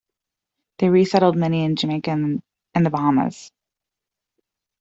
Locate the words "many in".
1.37-1.75